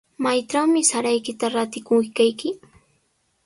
[0.23, 2.49] ¿Maytrawmi saraykita ratikurqayki?